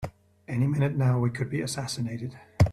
[0.47, 2.33] Any minute now we could be assassinated!